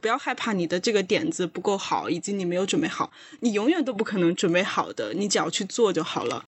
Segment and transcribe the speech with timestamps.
[0.00, 6.44] 不要害怕你的这个点子不够好，以及你没有准备好，你永远都不可能准备好的，你只要去做就好了。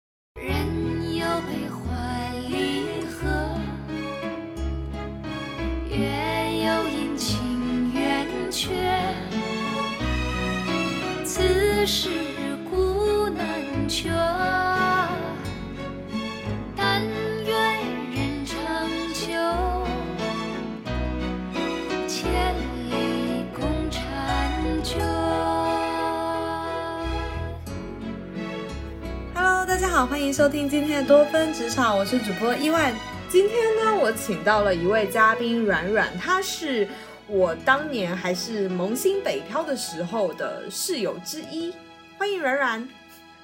[29.99, 32.95] 好，欢迎收听今天的多芬职场，我是主播伊万。
[33.29, 36.87] 今天呢，我请到了一位嘉宾软软，她是
[37.27, 41.75] 我当年还是萌新北漂的时候的室友之一。
[42.17, 42.89] 欢迎软软。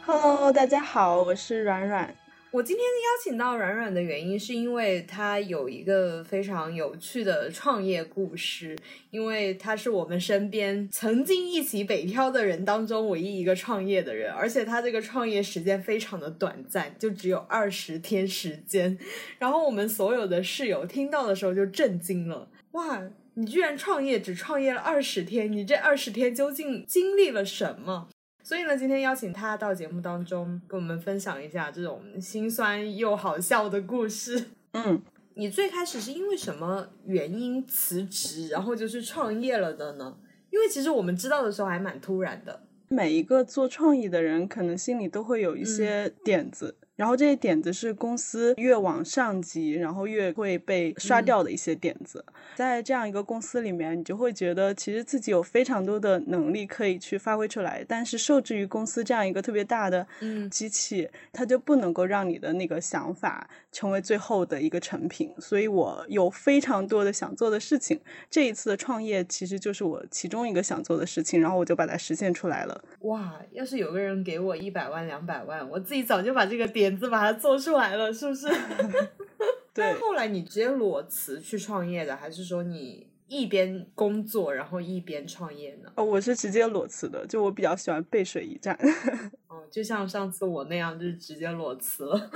[0.07, 2.15] Hello，大家好，我是软软。
[2.55, 8.79] 我今天邀请到软软的原因，是因为她有一个非常有趣的创业故事。
[9.11, 18.97] 因为她是我们身边曾经一起北漂的人当中唯一一个创业的人，而且她这个创业时间非常的短暂，就只有二十天时间。
[19.41, 23.03] 然后我们所有的室友听到的时候就震惊了，哇！
[23.37, 28.09] 你居然创业只创业了二十天，你这二十天究竟经历了什么？
[28.45, 34.50] 所以呢，今天邀请他到节目当中，跟我们分享一下这种心酸又好笑的故事。
[34.73, 35.00] 嗯，
[35.33, 40.19] 你最开始是因为什么原因辞职，然后就是创业了的呢？
[40.50, 42.61] 因为其实我们知道的时候还蛮突然的。
[42.89, 52.25] 每一个做创意的人，可能心里都会有一些点子，然后这些点子是公司越往上级，然后越会被刷掉的一些点子。
[52.55, 65.33] 在这样一个公司里面，你就会觉得其实自己有非常多的能力可以去发挥出来，但是受制于公司这样一个特别大的嗯机器，它就不能够让你的那个想法成为最后的一个成品。
[65.39, 68.00] 所以我有非常多的想做的事情，
[68.31, 72.84] 这一次的创业其实就是我其中一个想做的事情，然后我就把它实现出来了。
[73.00, 78.47] 哇，要是有个人给我一百万、两百万，我自己早就把这个点子把它做出来了，是不是？
[79.75, 85.91] 对但后来你直接裸辞去创业的，还是说你一边工作然后一边创业呢？
[85.97, 88.78] 哦，我是直接裸辞的，就我比较喜欢背水一战。
[89.49, 92.31] 哦，就像上次我那样，就是直接裸辞了。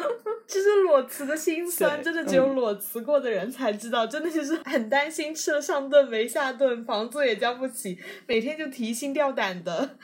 [0.49, 9.97] 其 实裸辞的心酸，真的只有嗯裸辞过的人才知道，真的就是很担心吃了上顿没下顿，房租也交不起，每天就提心吊胆的。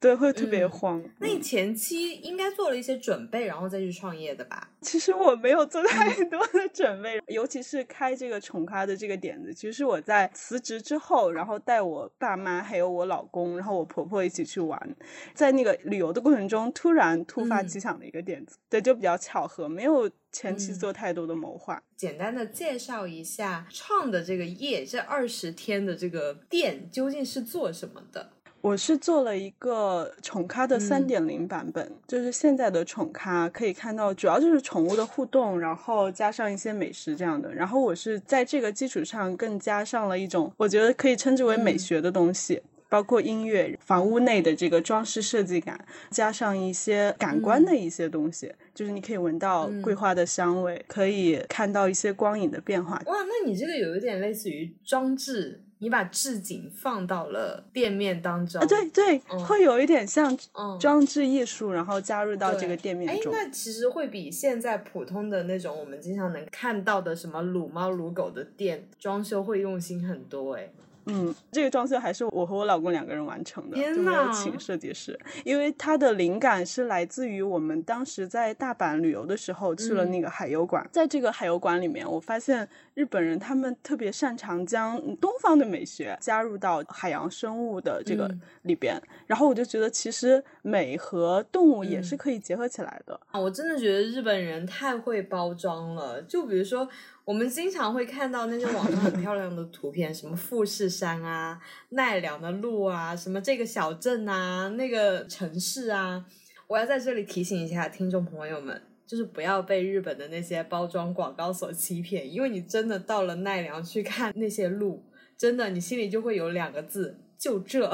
[0.00, 1.04] 对，会特别嗯慌。
[1.18, 4.70] 那你前期应该做了一些准备，然后再去创业的吧？
[4.80, 14.96] 其实我没有做太嗯多的准备，尤其是开这个宠咖的这个点子，其实是我在辞职之后，然后带我爸妈还有我老公，然后我婆婆一起去玩，
[15.34, 21.82] 在那个旅游的过程中，突然突发嗯奇想的一个点子，对，就比较巧合，没有前期嗯做太多的谋划。
[21.94, 28.30] 简单的介绍一下创的这个业，这二十天的这个店究竟是做什么的？
[28.60, 37.52] 我是做了一个宠咖的三嗯点零版本，就是现在的宠咖可以看到，主要就是宠物的互动，然后加上一些美食这样的。
[37.54, 42.62] 然后我是在这个基础上更加上了一种，我觉得可以称之为美嗯学的东西。
[42.90, 45.78] 包括音乐、房屋内的这个装饰设计感，
[46.10, 53.00] 加上一些感官的一些东西，就是你可以闻到嗯桂花的香味，可以看到一些光影的变化。
[53.06, 58.62] 哇，那你这个有一点类似于装置，你把置景放到了店面当中。
[58.62, 70.70] 啊，对对，嗯会有一点像嗯装置艺术，然后加入到这个店面哎，那其实会比现在普通的那种我们经常能看到的什么撸猫撸狗的店装修会用心很多哎。
[71.06, 93.18] 嗯，这个装修还是我和我老公两个人完成的，天就没有请设计师，因为它的灵感是来自于我们当时在大阪旅游的时候去了嗯那个海游馆，在这个海游馆里面，我发现日本人他们特别擅长将东方的美学加入到海洋生物的这个嗯里边，然后我就觉得其实美和动物也嗯是可以结合起来的。
[93.30, 96.20] 啊，我真的觉得日本人太会包装了。
[96.22, 96.88] 就比如说，
[97.24, 101.60] 我们经常会看到那些网上很漂亮的图片，什么富士山啊、
[101.90, 106.24] 奈良的路啊，什么这个小镇啊、那个城市啊。
[106.66, 115.04] 我要在这里提醒一下听众朋友们，就是不要被日本的那些包装广告所欺骗，因为你真的到了奈良去看那些路，
[115.36, 117.88] 真的你心里就会有两个字：就这。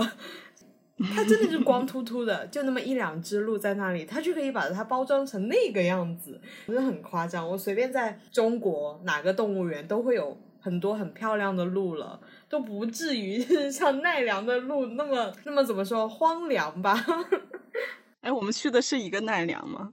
[1.14, 7.46] 它真的是光秃秃的，就那么一两只鹿在那里，它就可以把它包装成那个样子，真的很夸张。
[7.46, 13.38] 我随便在中国哪个动物园都会有很多很漂亮的鹿了，都不至于
[13.70, 16.98] 像奈良的鹿那么那么怎么说荒凉吧？
[18.22, 19.92] 哎，我们去的是一个奈良吗？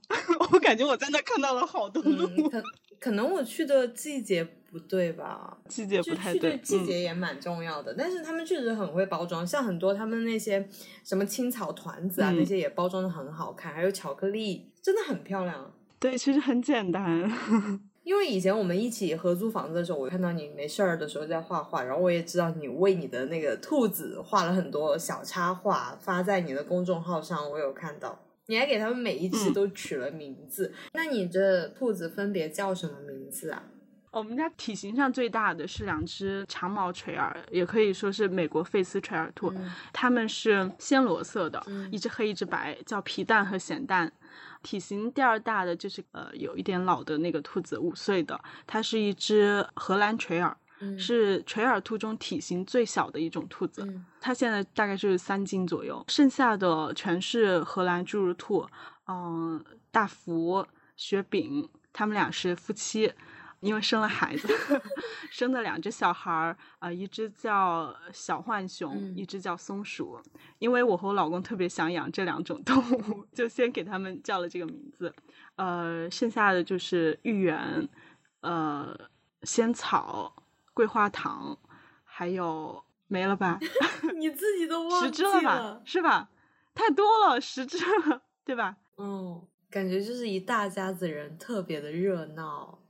[0.51, 2.25] 我感觉我在那看到了好多鹿。
[2.25, 2.63] 嗯，可
[3.00, 5.55] 可能我去的季节不对吧？
[5.69, 10.67] 季节不太去对季嗯节也蛮重要的，但是他们确实很会包装，像很多他们那些
[11.03, 15.71] 什么青草团子啊，嗯那些也包装的很好看，还有巧克力，真的很漂亮。
[15.99, 17.31] 对，其实很简单。
[18.03, 28.19] 因为以前我们一起合租房子的时候，我看到你没事儿的时候在画画，然后我也知道你为你的那个兔子画了很多小插画，发在你的公众号上，我有看到。
[28.47, 33.63] 你还给他们每一只嗯都取了名字，那你这兔子分别叫什么名字啊？
[34.13, 44.12] 我们家体型上最大的是两只长毛垂耳，也可以说是美国费斯垂耳兔，嗯它们是暹罗色的，嗯一只黑一只白，叫皮蛋和咸蛋。
[44.62, 53.83] 体型第二大的就是呃有一点老的那个兔子，五岁的，它是一只荷兰垂耳，嗯是垂耳兔中体型最小的一种兔子。
[53.83, 58.65] 嗯它现在大概是三斤左右，剩下的全是荷兰侏儒兔，
[59.07, 59.62] 嗯、
[59.92, 60.65] 大福、
[60.95, 63.12] 雪饼，他们俩是夫妻，
[63.63, 64.48] 因为生了孩子，
[65.31, 70.19] 生的两只小孩儿，呃，一只叫小浣熊，嗯一只叫松鼠。
[70.60, 75.13] 因为我和我老公特别想养这两种动物， 就先给他们叫了这个名字。
[75.56, 77.88] 呃，剩下的就是芋圆，
[78.42, 78.94] 呃，
[79.44, 80.36] 仙草、
[80.74, 81.57] 桂花糖，
[82.04, 83.60] 还有没了吧？
[84.19, 85.81] 你自己都忘了十只了吧？
[85.86, 86.30] 是吧？
[86.75, 87.77] 太多了，十只
[88.10, 88.75] 了，对吧？
[88.98, 92.82] 嗯，感觉就是一大家子人，特别的热闹。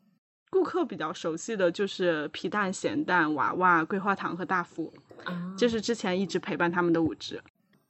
[0.53, 7.41] 顾客比较熟悉的就是皮蛋、咸蛋、娃娃、桂花糖和大福，啊，这是之前一直陪伴他们的五只。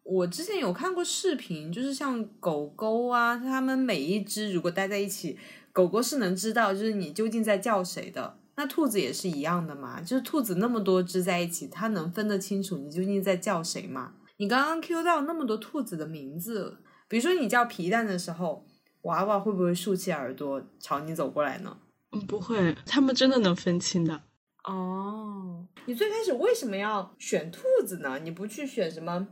[0.04, 5.38] 我之前有看过视频，就是像狗狗啊，它们每一只如果待在一起，
[5.74, 8.40] 狗狗是能知道就是你究竟在叫谁的。
[8.56, 14.14] 那兔子也是一样的嘛，就是兔子那么多只在一起，它能分得清楚你究竟在叫谁吗？
[14.38, 16.78] 你刚刚 Q 到那么多兔子的名字，
[17.10, 18.66] 比如说你叫皮蛋的时候，
[19.02, 21.76] 娃娃会不会竖起耳朵朝你走过来呢？
[22.14, 24.22] 嗯，不会，他们真的能分清的。
[24.64, 28.20] 哦，你最开始为什么要选兔子呢？
[28.20, 29.28] 你不去选什么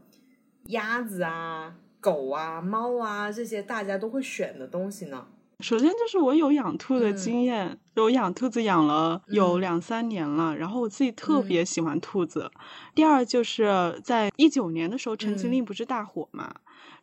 [0.66, 5.28] 鸭子啊、狗啊、猫啊这些大家都会选的东西呢？
[5.62, 12.52] 首先就是我有养兔的嗯经验，有养兔子养了有嗯两三年了，然后我自己特嗯别喜欢兔子。
[12.96, 16.56] 第二就是在一九年的时候，《陈情嗯令》不是大火嘛，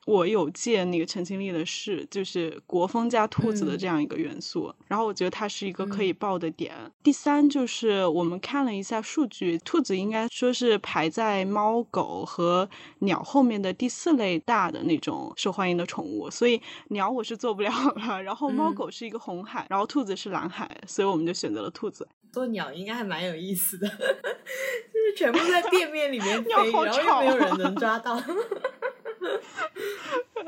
[0.08, 6.75] 我有借那个《陈情令》的事，就是国风加兔子的嗯这样一个元素，然后我觉得它是一个可以爆的点。
[7.02, 12.66] 第三就是我们看了一下数据，兔子应该说是排在猫狗和
[13.00, 16.58] 鸟后面的第四类大的那种受欢迎的宠物，所以
[16.88, 18.22] 鸟我是做不了了。
[18.22, 22.08] 然后猫嗯狗是一个红海，然后兔子是蓝海，所以我们就选择了兔子。
[22.32, 28.19] 做鸟应该还蛮有意思的， 就是全部在店面里面 飞，鸟好然后又没有人能抓到。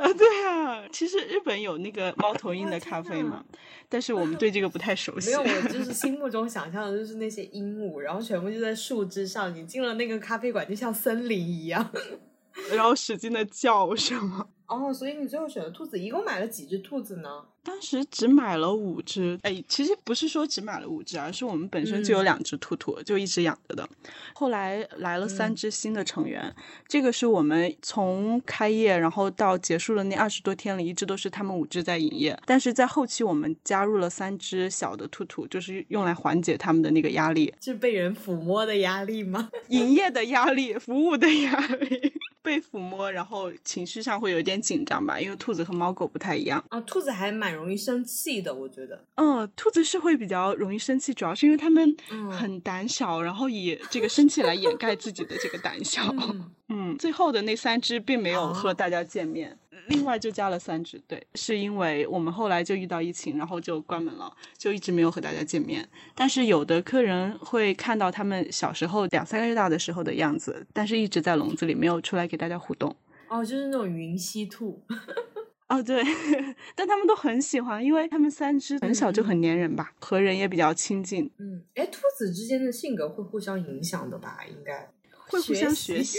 [0.00, 3.44] 啊，对啊，其实日本有那个猫头鹰的咖啡嘛，
[3.88, 5.30] 但是我们 对这个不太熟悉。
[5.30, 11.90] 没有，我就 是心目中想象的就是那些鹦鹉，然后全部就在树枝上，你进了那个咖啡馆就像森林一样。
[12.72, 14.46] 然后使劲的叫是吗？
[14.70, 17.28] 哦，所以你最后选的兔子，一共买了几只兔子呢？
[17.62, 23.86] 当时只买了五只，哎，其实不是说只买了五只，而是我们本身就有嗯两只兔兔，就一直养着的。
[24.32, 26.54] 后来来了三嗯只新的成员，
[26.88, 32.38] 这个是我们从开业然后到结束的那二十多天里，一直都是他们五只在营业。
[32.46, 39.50] 但是在后期我们加入了三只小的兔兔，就是用来缓解他们的那个压力，是被人抚摸的压力吗？
[39.68, 42.14] 营业的压力、服务的压力。
[42.42, 46.64] 被抚摸，然后情绪上会有点紧张吧，因为兔子和猫狗不太一样。
[46.68, 49.04] 啊，兔子还蛮容易生气的，我觉得。
[49.16, 56.02] 嗯，兔子是会比较容易生气，主要是因为它们嗯很胆小，然后以这个生气来掩盖自己的这个胆小。
[56.18, 59.58] 嗯嗯，最后的那三只并没有哦和大家见面，
[59.88, 61.00] 另外就加了三只。
[61.08, 65.88] 对，是因为我们后来就遇到疫情，然后就关门了，就一直没有和大家见面。
[66.14, 72.94] 但是有的客人会看到他们小时候两三个月大的时候的样子，但是一直在笼子里，没有出来给大家互动。
[73.28, 74.80] 哦，就是那种云溪兔。
[75.68, 76.02] 哦，对，
[76.74, 84.38] 但他们都很喜欢，因为他们三只很小就很粘人吧，和人也比较亲近，嗯，哎，兔子之间的性格会互相影响的吧？
[84.50, 84.90] 应该
[85.30, 86.18] 会互相学学习。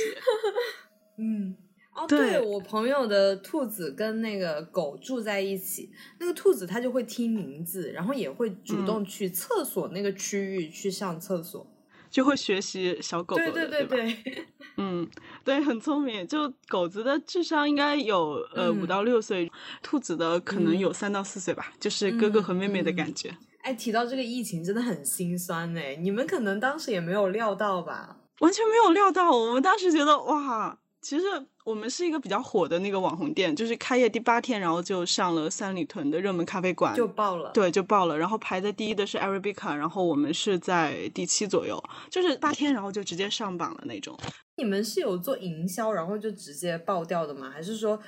[1.17, 1.55] 嗯，
[1.95, 11.67] 哦，对对我朋友的兔子跟那个狗住在一起，那个兔子它就会听名字，然后也会主嗯动去厕所那个区域去上厕所。
[12.09, 13.95] 就会学习小狗狗的，对对对吧？
[13.95, 15.07] 对，嗯，
[15.45, 16.27] 对，很聪明。
[16.27, 19.49] 就狗子的智商应该有呃五嗯到六岁，
[19.81, 23.33] 兔子的可能嗯有三到四岁吧，就是哥哥和妹妹的感觉。
[23.61, 28.17] 哎，提到这个疫情真的很心酸哎，你们可能当时也没有料到吧？
[28.41, 31.25] 完全没有料到，我们当时觉得哇，其实
[31.63, 37.51] 我们是一个比较火的那个网红店，就是开业第八天，然后就上了三里屯的热门咖啡馆，就爆了。
[37.51, 38.17] 对，就爆了。
[38.17, 44.17] 然后排在第一的是 Arabica，然后我们是在第七左右，就是八天，然后就直接上榜了那种。
[44.57, 47.49] 你们是有做营销，然后就直接爆掉的吗？
[47.51, 47.99] 还是说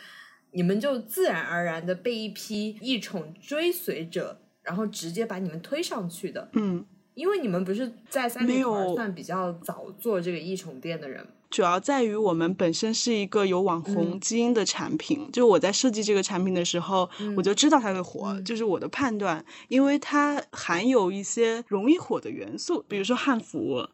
[0.51, 6.49] 你们就自然而然的被一批异宠追随者，然后直接把你们推上去的？
[6.53, 14.19] 嗯，因为你们不是在三里没有屯算比较早做这个异宠店的人，主要在于我们本身是一个有网红嗯。
[14.19, 18.43] 基因的产品，就我在设计这个产品的时候，我就知道它会火，嗯。
[18.43, 23.87] 就是我的判断，因为它含有一些容易火的元素，比如说汉服。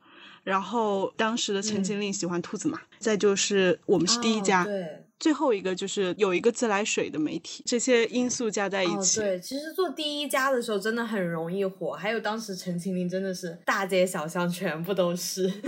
[0.45, 5.05] 然后当时的陈情令喜欢兔子嘛，再就是我们是第一家，哦对。
[5.19, 15.47] 最后一个就是有一个自来水的媒体，这些因素加在一哦，起，对，其实做第一家的时候真的很容易火，还有当时陈情令真的是大街小巷全部都是。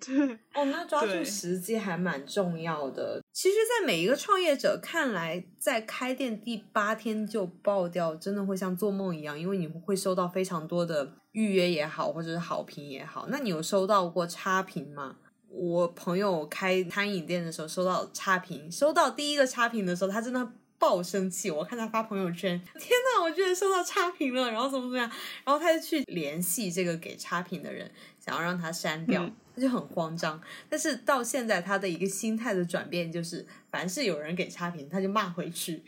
[0.00, 3.20] 对，哦，那抓住时机还蛮重要的。
[3.32, 13.26] 其实，在每一个创业者看来，在开店第八天就爆掉，真的会像做梦一样，因为你会收到非常多的预约也好，或者是好评也好。
[13.30, 15.16] 那你有收到过差评吗？
[15.48, 21.50] 我朋友开餐饮店的时候收到差评，收到第一个差评的时候，他真的爆生气。
[21.50, 25.10] 我看他发朋友圈，天呐，我居然收到差评了，然后怎么怎么样，
[25.44, 27.90] 然后他就去联系这个给差评的人，
[28.20, 29.28] 想要让他删掉，
[29.58, 30.40] 他就很慌张。
[30.68, 35.82] 但是到现在，他的一个心态的转变就是，凡是有人给差评，他就骂回去。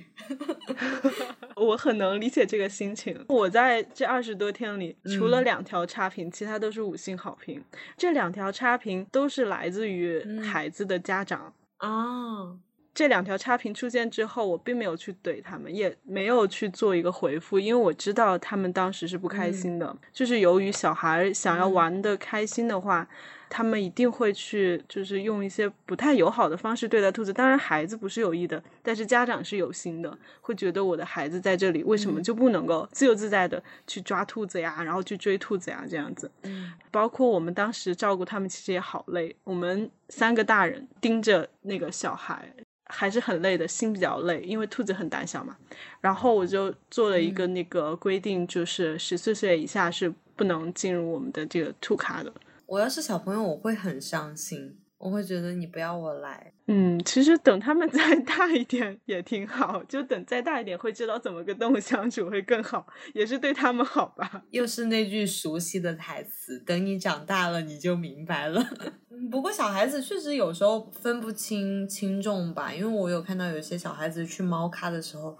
[1.54, 3.24] 我很能理解这个心情。
[3.28, 7.62] 我在这二十多天里，除了嗯两条差评，其他都是五星好评。
[7.96, 11.52] 这两条差评都是来自于嗯孩子的家长。
[11.78, 12.56] 啊，
[12.92, 19.96] 这两条差评出现之后，我并没有去怼他们，也没有去做一个回复，因为我知道他们当时是不开心的。
[20.12, 23.08] 就是由于小孩想要嗯玩的开心的话，
[23.50, 27.32] 他们一定会去，就是用一些不太友好的方式对待兔子。
[27.32, 36.30] 当然，孩子不是有意的，但是家长是有心的，会觉得我的孩子在这里，为什么嗯就不能够自由自在的去抓兔子呀，然后去追兔子呀，这样子。
[36.44, 39.34] 嗯包括我们当时照顾他们，其实也好累。
[39.42, 42.48] 我们三个大人盯着那个小孩，
[42.86, 45.56] 还是很累的，心比较累，因为兔子很胆小嘛。
[46.00, 52.32] 然后我就做了一个那个规定，就是十四岁以下是不能进入我们的这个兔卡的。
[52.70, 56.52] 我要是小朋友，我会很伤心，我会觉得你不要我来。
[56.68, 64.44] 嗯，其实等他们 再大一点也挺好，就等再大一点会知道怎么跟动物相处会更好，也是对他们好吧。
[64.52, 68.64] 又是那句熟悉的台词：“等你长大了，你就明白了。
[69.10, 75.36] ”嗯不过小孩子确实有时候分不清轻重吧，因为我有看到有些小孩子去猫咖的时候，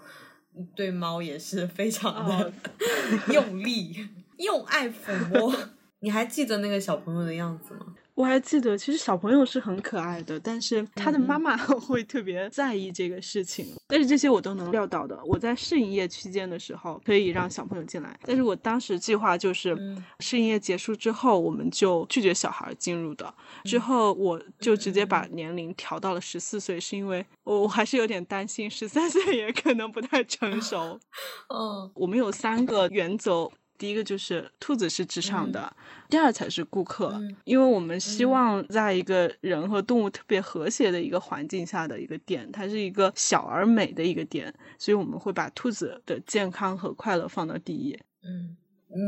[0.75, 2.51] 对猫也是非常的、哦
[3.31, 3.95] 用力、
[4.37, 5.55] 用爱抚摸。
[6.01, 7.95] 你还记得那个小朋友的样子吗？
[8.13, 13.65] 我还记得，其实小朋友是很可爱的，但是他的嗯妈妈 会特别在意这个事情。
[13.87, 15.17] 但是这些我都能料到的。
[15.25, 23.33] 我在试营业期间的时候，可以让小朋友进来，但是我当时计划就是嗯试营业结束之后，我们就拒绝小孩进入的。
[23.63, 30.99] 之后我就直接把年龄调到了十四岁，是因为我我还是有点担心十三 岁也可能不太成熟。
[31.49, 33.49] 嗯我们有三个原则，
[33.81, 35.75] 第一个就是兔子是职场的，
[36.07, 47.97] 第二才是顾客，嗯因为我们希嗯望在一个人和动物特别和谐的一个环境下的一个店，它是一个小而美的一个店，所以我们会把兔子的健康和快乐放到第一。
[48.23, 48.55] 嗯，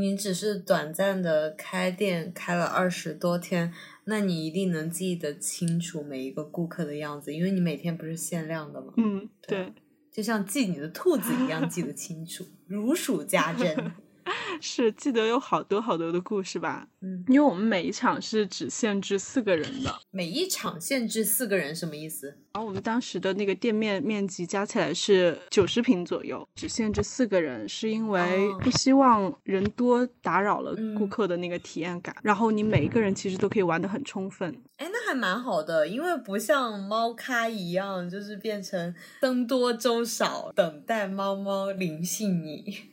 [0.01, 3.71] 你只是短暂的开店开了二十多天，
[4.05, 8.91] 那你一定能记得清楚每一个顾客的样子，因为你每天不是限量的吗？
[8.97, 9.73] 嗯，对对，
[10.11, 13.93] 就像记你的兔子一样记得清楚，如数家珍。
[14.61, 16.87] 是记得有好多好多的故事吧？
[17.01, 22.37] 嗯，因为我们每一场是只限制四个人的，每一场限制四个人，什么意思？
[22.53, 32.15] 然后我们当时的那个店面面积加起来是九十平左右，只限制四个人，是因为哦不希望人多打扰了嗯顾客的那个体验感。
[32.21, 34.55] 然后你每一个人其实都可以玩得很充分。
[34.77, 42.92] 哎，那还蛮好的，因为不像猫咖一样，就是变成僧多粥少，等待猫猫临幸你。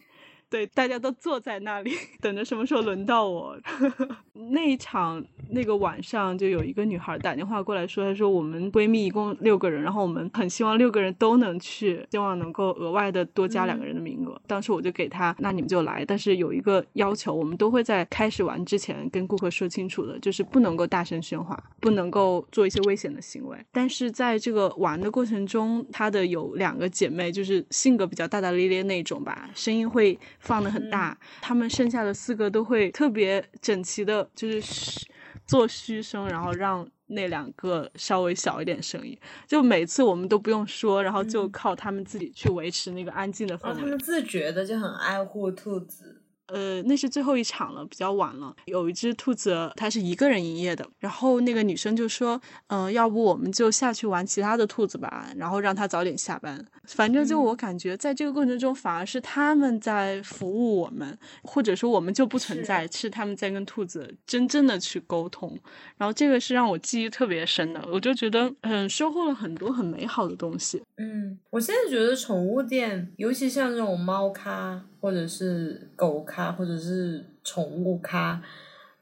[0.50, 3.56] 对，大家都坐在那里等着什么时候轮到我。
[4.52, 14.40] 那一场那个晚上，就有一个女孩打电话过来说，她说我们闺蜜一共六个人，然后我们很希望六个人都能去，希望能够额外的多加两个人的名额。
[14.46, 23.56] 当时我就给她，那你们就来，但是有一个要求，我们都会在开始玩之前跟顾客说清楚的，就是不能够大声喧哗，不能够做一些危险的行为。
[23.72, 35.06] 但是在这个玩的过程中，她的有两个姐妹，就是性格比较大大咧咧那种吧，声音会放的很大，她们剩下的四个都会特别整齐的，就是嘘
[35.50, 39.18] 做嘘声，然后让那两个稍微小一点声音。
[39.48, 43.80] 就每次我们都不用说，然后就靠他们自己去维持那个安静的氛哦，围。
[43.80, 46.19] 他们自觉的就很爱护兔子。
[46.52, 48.54] 呃，那是最后一场了，比较晚了。
[48.66, 65.56] 有一只兔子，它是一个人营业的，然后那个女生就说：“嗯、要不我们就下去玩其他的兔子吧，然后让它早点下班。”反正就我感觉，在这个过程中，反而是他们在服务我们，或者说我们就不存在，是他们在跟兔子真正的去沟通。
[65.96, 70.82] 然后这个是让我记忆特别深的，我就觉得嗯，收获了很多很美好的东西。
[70.96, 78.42] 嗯，我现在觉得宠物店，尤其像这种猫咖，或者是狗咖，或者是宠物咖，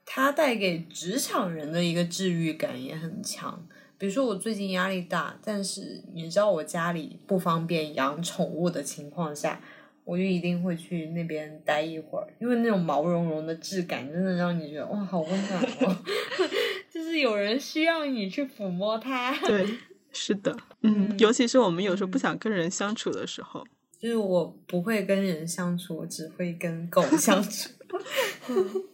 [0.07, 3.67] 它带给职场人的一个治愈感也很强。
[3.99, 9.61] 比如说我最近压力大，但是你知道我家里不方便养宠物的情况下，
[10.05, 15.97] 我就一定会去那边待一会儿，因为那种毛茸茸的质感真的让你觉得哇，好温暖哦，
[16.89, 19.37] 就是有人需要你去抚摸它。
[19.41, 19.67] 对，
[20.13, 23.67] 是的，嗯，嗯尤其是我们有时候不嗯想跟人相处的时候。
[24.01, 27.71] 就是我不会跟人相处，我只会跟狗相处。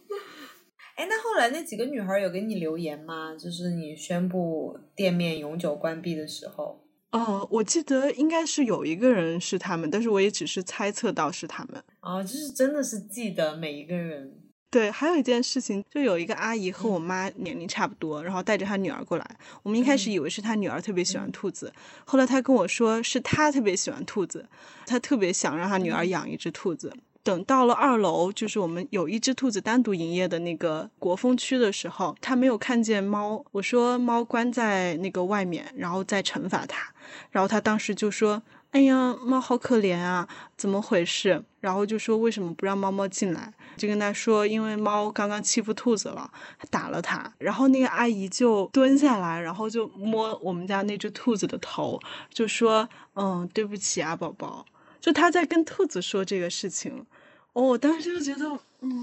[0.95, 3.35] 哎，那后来那几个女孩有给你留言吗？
[3.37, 6.81] 就是你宣布店面永久关闭的时候。
[7.11, 11.83] 哦，我记得应该是有一个人是他们，但是我也只是猜测到是他们。
[12.01, 14.41] 哦，就是真的是记得每一个人。
[14.75, 19.25] 对，还有一件事情，就有一个阿姨嗯和我妈年龄差不多，然后带着她女儿过来。
[19.63, 21.71] 我们一开始嗯以为是她女儿特别喜欢兔子，
[22.03, 24.45] 后来她跟我说是她特别喜欢兔子，
[24.85, 26.93] 她特别想让她女儿嗯养一只兔子。
[27.23, 33.45] 等到了二楼，就是我们有一只兔子单独营业的那个国风区的时候，她没有看见猫。
[33.53, 36.93] 我说猫关在那个外面，然后再惩罚它。
[37.31, 38.43] 然后她当时就说
[38.75, 40.27] ：“哎呀，猫好可怜啊，
[40.57, 43.53] 怎么回事？”然后就说为什么不让猫猫进来？
[43.77, 46.29] 就跟他说，因为猫刚刚欺负兔子了，
[46.69, 47.33] 打了它。
[47.37, 51.97] 然后那个阿姨就蹲下来，然后就摸我们家那只兔子的头，
[52.33, 54.65] 就说：“嗯，对不起啊，宝宝。”
[54.99, 57.05] 就他在跟兔子说这个事情。
[57.53, 58.51] 哦，我当时就觉得，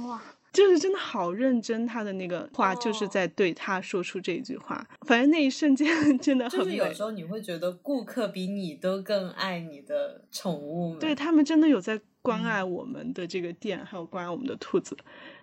[0.06, 0.20] 哇，
[0.52, 4.86] 就是真的好认真，他的那个话就是哦在对他说出这句话。
[5.06, 5.86] 反正那一瞬间
[6.20, 6.64] 真的很美。
[6.64, 10.98] 就是有时候你会觉得顾客比你都更爱你的宠物们。
[10.98, 14.96] 对他们真的有在关嗯爱我们的这个店，还有关爱我们的兔子，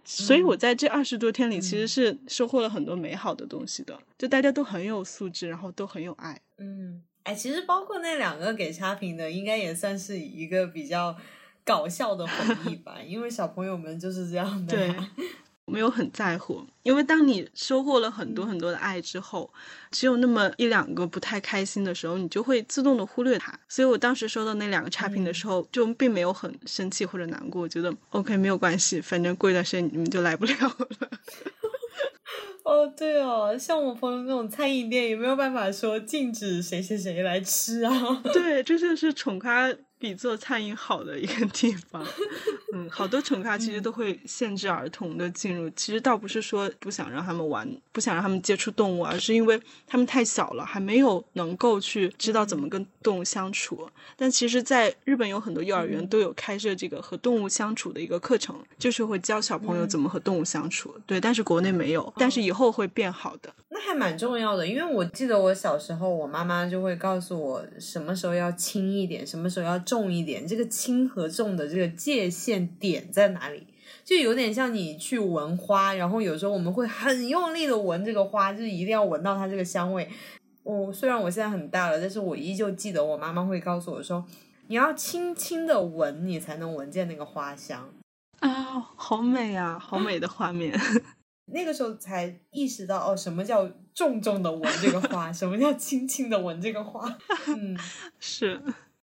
[0.06, 6.40] 所以我在这二十多天里其实嗯是收获了很多美好的东西的，就大家都很有素质，然后都很有爱。
[6.58, 11.14] 嗯，哎，其实包括那两个给差评的，应该也算是一个比较
[11.70, 12.34] 搞笑的回
[12.72, 15.10] 忆吧，因为小朋友们就是这样的对呀。
[15.72, 19.54] 没有很在乎，因为当你收获了很多很多的爱之后，
[19.92, 23.54] 只有那么一两个不太开心的时候，你就会自动的忽略它。
[23.68, 30.88] 所以我当时收到那两个差评的时候，就并没有很生气或者难过，我觉得 OK 没有关系，反正过一段时间你们就来不了了。
[32.66, 37.92] 哦，对哦，像我朋友那种餐饮店，也没有办法说禁止谁谁谁来吃啊。
[38.34, 42.04] 对，这就是宠咖比做餐饮好的一个地方。
[42.74, 53.90] 嗯，好多宠咖其实都会限制儿童的进入，其实倒不是说不想让他们玩，不想让他们接触动物，而是因为他们太小了，还没有能够去知道怎么跟动物相处。
[54.16, 60.96] 但其实，在日本有很多幼儿园嗯都有开设这个和动物相处的一个课程，就是会教小朋友怎么和动物相处。
[61.06, 63.54] 对，但是国内没有，但是以后会变好的。
[63.80, 73.68] 还蛮重要的，因为我记得我小时候，我妈妈就会告诉我什么时候要轻一点，什么时候要重一点，这个轻和重的这个界限点在哪里？
[74.04, 80.10] 就有点像你去闻花，然后有时候我们会很用力的闻这个花，就是一定要闻到它这个香味。
[80.64, 84.26] 我虽然我现在很大了，但是我依旧记得我妈妈会告诉我说，
[84.68, 87.90] 你要轻轻的闻，你才能闻见那个花香。
[88.40, 90.80] 啊，好美啊，好美的画面。
[91.52, 97.18] 那个时候才意识到哦，什么叫重重的闻这个花，什么叫轻轻的闻这个花。
[97.48, 97.78] 嗯，
[98.20, 98.62] 是。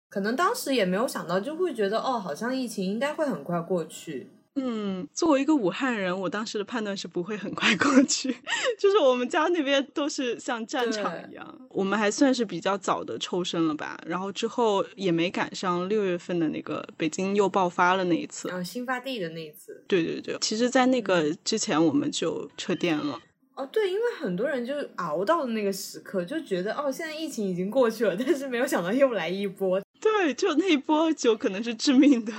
[0.07, 4.29] 可能当时也没有想到，就会觉得哦，好像疫情应该会很快过去。
[4.55, 8.33] 嗯，作为一个武汉人，我当时的判断是不会很快过去，
[8.79, 18.47] 就是我们家那边都是像战场一样，我们还算是比较早的抽身了吧，然后之后也没赶上六月份的那个北京又爆发了那一次。
[18.47, 23.19] 然后新发地的那一次，对对对，其实，在那个之前我们就撤店了。
[23.55, 32.31] 哦，对，因为很多人就是熬到了那个时刻，就觉得哦，现在疫情已经过去了，但是没有想到又来一波，对，就那一波酒可能是致命的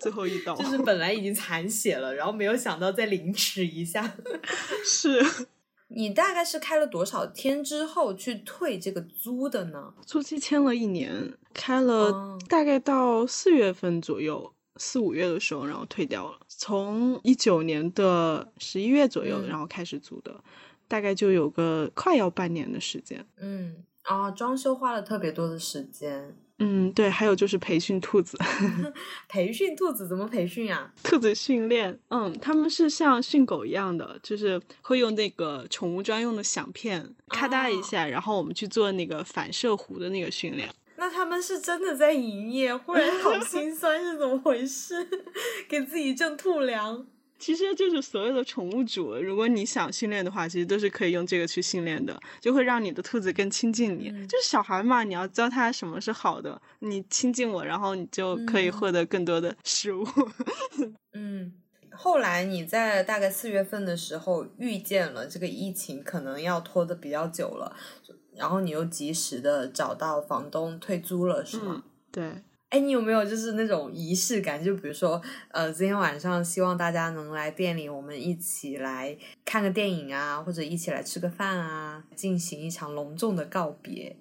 [0.00, 0.54] 最后一刀。
[0.60, 4.14] 就是本来已经残血了，然后没有想到再凌迟一下。
[4.84, 5.24] 是
[5.88, 9.94] 你大概是开了多少天之后去退这个租的呢？
[10.04, 16.38] 租期签了一年，开了哦大概到四月份左右，四五月的时候，然后退掉了。
[16.48, 20.42] 从一九年的十一月左右，嗯然后开始租的。
[20.86, 23.24] 大概就有个快要半年的时间。
[23.38, 26.36] 嗯啊，装修花了特别多的时间。
[26.58, 28.38] 嗯，对，还有就是培训兔子，
[29.28, 30.92] 培训兔子怎么培训呀？
[31.02, 40.68] 兔子训练，嗯，他们是像训狗一样的，就是会用那个宠物专用的响片咔嗒一下，然后我们去做那个反射弧的那个训练。
[40.96, 45.06] 那他们是真的在营业，忽然好心酸是怎么回事？
[45.68, 47.04] 给自己挣兔粮。
[47.38, 54.10] 其实就是所有的宠物主，如果你想训练的话，其实都是可以用这个去训练的，就会让你的兔子更亲近你。
[54.26, 60.06] 就是小孩嘛，你要教他什么是好的，你亲近我，然后你就可以获得更多的食物。
[61.12, 61.52] 嗯，
[61.90, 67.76] 后来你在大概四月份的时候遇见了这个疫情，可能要拖的比较久了，
[68.34, 71.84] 然后你又及时的找到房东退租了，是吗？
[72.10, 72.42] 对。
[72.70, 74.62] 哎，你有没有就是那种仪式感？
[74.62, 75.22] 就比如说，
[75.52, 84.16] 呃，今天晚上希望大家能来店里，我们一起来看个电影啊，或者一起来吃个饭啊，进行一场隆重的告别。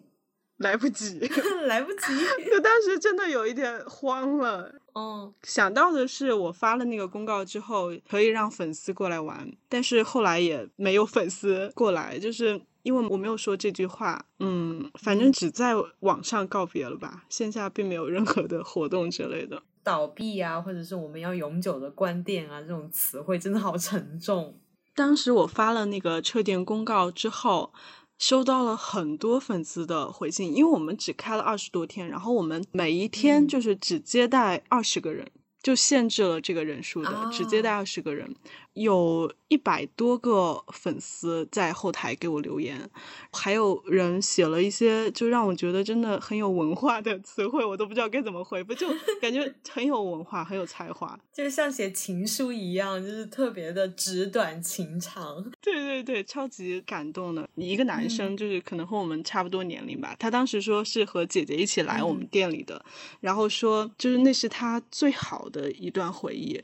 [0.58, 1.20] 来不及，
[1.66, 2.00] 来不及。
[2.48, 4.76] 就当时真的有一点慌了。
[4.94, 12.62] 嗯，想到的是，我发了那个公告之后，可以让粉丝过来玩，但是后来也没有粉丝过来，就是。
[12.84, 19.64] 因为我没有说这句话，嗯，反正只在网上告别了吧，线下并没有任何的活动之类的。
[19.84, 24.60] 倒闭啊，或者是我们要永久的关店啊，这种词汇真的好沉重。
[24.96, 27.74] 当时我发了那个撤店公告之后，
[28.20, 35.32] 收到了很多粉丝的回信，因为我们只开了二十多天，然后我们每一天就是只接待二十个人。
[35.64, 38.36] 就限制了这个人数的，只接待二十个人，
[38.74, 42.90] 有一百多个粉丝在后台给我留言，
[43.32, 48.88] 还有人写了一些就让我觉得真的很有文化的词汇，我都不知道该怎么回复，就
[49.22, 55.44] 感觉 很有文化，很有才华，就像写情书一样，就是特别的纸短情长。
[55.62, 62.84] 对对对，超级感动的一个男生，就是可能和我们差不多年龄吧，他当时说是和姐姐一起来我们店里的，
[63.20, 65.44] 然后说就是那是他最好。
[65.54, 66.60] 的一段回忆。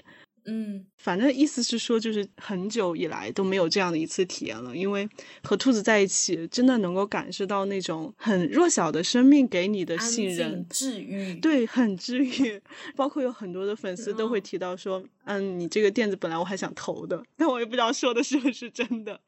[0.46, 4.76] 嗯，反正意思是说，就是很久以来都没有这样的一次体验了。
[4.76, 5.08] 因为
[5.44, 11.36] 和兔子在一起，真的能够感受到那种很弱小的生命给你的信任、治愈。
[11.36, 12.62] 对，很治愈。
[12.96, 19.20] 包括有很多的粉丝都会提到说：“嗯，你这个垫子本来我还想投的，但我也不知道说的是不是真的。”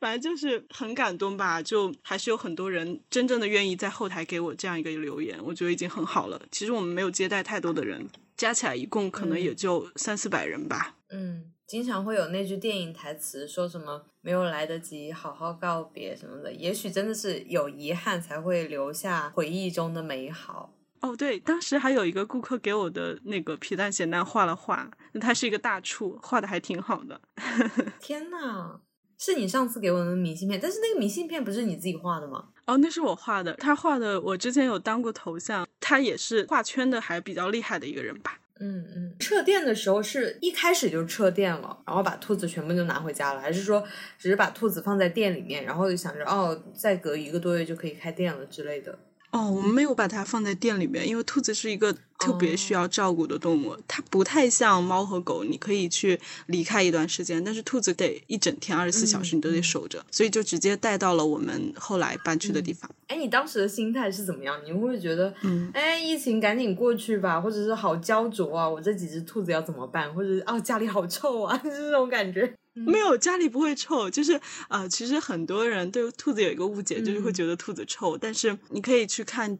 [0.00, 1.62] 反正就是很感动吧。
[1.62, 6.40] 就还是有很多人真正的愿意在后台给我这样一个留言，我觉得已经很好了。
[6.50, 8.08] 其实我们没有接待太多的人。
[8.38, 10.94] 加起来一共可能也就三四百人吧。
[11.10, 16.52] 嗯，经常会有那句电影台词，说什么没有来得及好好告别什么的。
[16.52, 20.72] 也许真的是有遗憾才会留下回忆中的美好。
[21.00, 27.20] 哦，对，当时还有一个顾客给我的那个皮蛋咸蛋画了画，他是一个大厨，画的还挺好的。
[28.00, 28.80] 天呐，
[29.18, 32.48] 是你上次给我的明信片，但是那个明信片不是你自己画的吗？
[32.68, 33.54] 哦，那是我画的。
[33.54, 35.66] 他画的，我之前有当过头像。
[35.80, 38.38] 他也是画圈的还比较厉害的一个人吧。
[38.60, 39.16] 嗯嗯。
[39.18, 43.82] 撤店的时候是一开始就撤店了，然后把兔子全部就拿回家了，还是说
[44.18, 48.98] 只是把兔子放在店里面，然后就想着哦，再隔一个多月就可以开店了之类的？
[49.30, 62.90] 哦，我们没有把它放在店里面，因为兔子是一个特别需要照顾的动物，它不太像猫和狗，你可以去离开一段时间，但是兔子得一整天二十四小时你都得守着，所以就直接带到了我们后来搬去的地方。
[63.08, 64.58] 哎，你当时的心态是怎么样？
[64.64, 70.12] 你会不会觉得，嗯，哎，疫情赶紧过去吧，或者是好焦灼啊，我这几只兔子要怎么办？
[70.14, 72.50] 或者哦，家里好臭啊， 就是这种感觉。
[72.86, 78.16] 没有家里不会臭，就是呃，其实很多人对兔子有一个误解，就是会觉得兔子臭。
[78.16, 79.58] 但是你可以去看，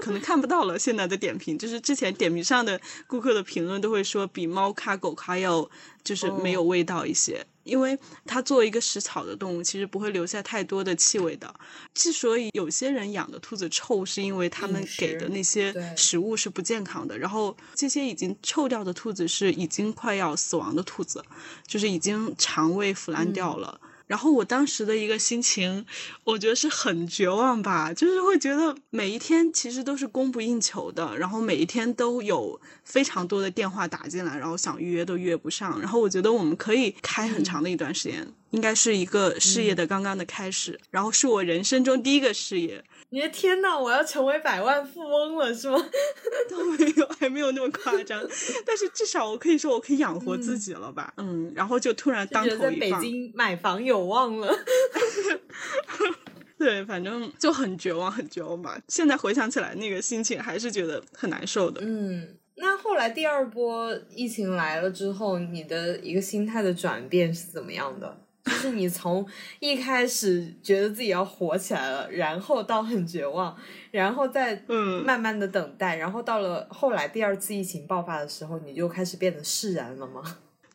[0.00, 0.78] 可能看不到了。
[0.78, 5.68] 现在的点评，就是之前点评上的顾客的评论都会说，比猫咖狗咖要
[6.02, 7.46] 就是没有味道一些。
[7.66, 11.52] 因为它作为一个食草的动物，其实不会留下太多的气味的。
[11.92, 17.18] 之所以有些人养的兔子臭，是因为他们给的那些食物是不健康的。
[17.18, 21.22] 然后这些已经臭掉的兔子是已经快要死亡的兔子，
[21.66, 23.80] 就是已经肠胃腐烂掉了。
[24.06, 25.84] 然后我当时的一个心情，
[26.24, 35.80] 我觉得是很绝望吧，就是会觉得每一天其实都是供不应求的，然后每一天都有非常多的电话打进来，然后想预约都约不上。
[35.80, 42.84] 然后我觉得我们可以开很长的一段时间，应该是一个事业的刚刚的开始，然后是我人生中第一个事业。
[43.10, 45.78] 你的天呐，我要成为百万富翁了，是吗？
[46.50, 48.20] 都没有，还没有那么夸张。
[48.64, 51.12] 但是至少我可以说，我可以养活自己了吧？
[51.18, 52.60] 嗯，然后就突然当头一棒。
[52.60, 54.52] 在北京买房有望了。
[56.58, 58.80] 对，反正就很绝望，很绝望吧。
[58.88, 61.80] 现在回想起来，那个心情还是觉得很难受的。
[61.84, 68.22] 嗯，那后来第二波疫情来了之后，你的一个心态的转变是怎么样的？
[68.46, 69.26] 就是你从
[69.58, 73.54] 一开始觉得自己要火起来了，然后到很绝望，
[73.90, 80.22] 然后再嗯慢慢的等待，然后到了后来第二次疫情爆发的时候，你就开始变得释然了吗？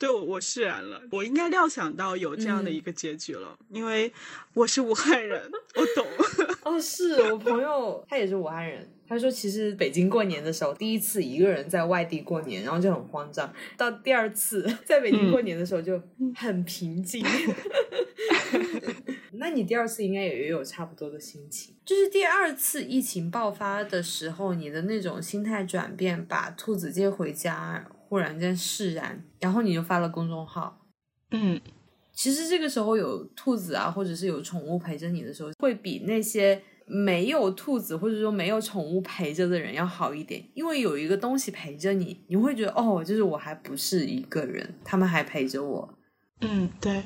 [0.02, 4.12] 对，我我释然了，我应该料想到有这样的一个结局了，因为
[4.56, 5.40] 我是武汉人，
[5.76, 6.08] 我懂。
[6.66, 8.90] 哦，是我朋友，他也是武汉人。
[9.08, 16.02] 他说，其实北京过年的时候，第一次一个人在外地过年，然后就很慌张；到第二次 在北京过年的时候，就
[16.36, 17.24] 很平静。
[19.34, 30.86] 那你第二次应该也有差不多的心情，就是第二次疫情爆发的时候，你的那种心态转变，把兔子接回家，忽然间释然，然后你就发了公众号。
[31.32, 31.58] 嗯，
[32.12, 45.98] 其实这个时候有兔子啊，或者是有宠物陪着你的时候，会比那些没有兔子或者说没有宠物陪着的人要好一点，因为有一个东西陪着你，你会觉得哦，就是我还不是一个人，他们还陪着我。
[46.42, 47.04] 嗯，对，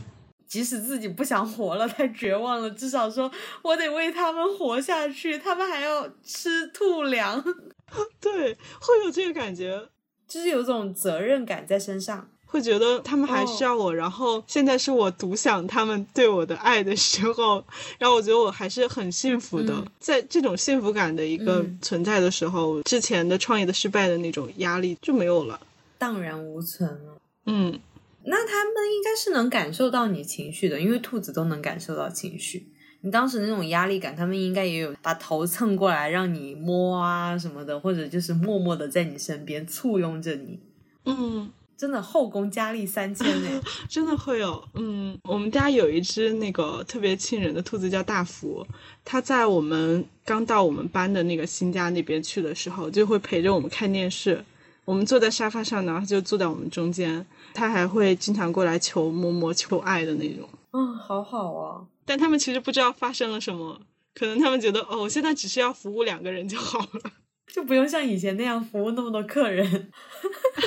[0.48, 7.40] 即使自己不想活了，太绝望了，至少说我得为他们活下去，他们还要吃兔粮，
[8.20, 9.88] 对，会有这个感觉，
[10.28, 12.28] 就是有种责任感在身上。
[12.48, 17.62] 会觉得他们还需要我，然后现在是我独享他们对我的爱的时候，
[17.98, 19.74] 然后我觉得我还是很幸福的。
[19.74, 25.60] 嗯在这种幸福感的一个嗯存在的时候，之前的创业的失败的那种压力就没有了。
[25.98, 27.18] 荡然无存了。
[27.48, 27.78] 嗯，
[28.24, 32.68] 那他们应该是能感受到你情绪的，因为兔子都能感受到情绪。
[33.06, 40.60] 你当时那种压力感，他们应该也有把头蹭过来让你摸啊什么的，或者就是默默的在你身边簇拥着你。
[41.06, 43.62] 嗯，真的后宫佳丽三千呢。
[43.88, 44.68] 真的会有。
[44.74, 48.66] 嗯，我们家有一只那个特别亲人的兔子叫大福，
[49.04, 54.44] 它在我们刚到我们搬的那个新家那边去的时候，就会陪着我们看电视。
[54.84, 60.50] 我们坐在沙发上，然后它就坐在我们中间，它还会经常过来求摸摸、求爱的那种。
[60.72, 61.86] 嗯，好好啊。
[62.06, 63.82] 但他们其实不知道发生了什么，
[64.14, 67.12] 可能他们觉得哦，我现在只是要服务两个人就好了。
[67.54, 69.92] 就不用像以前那样服务那么多客人。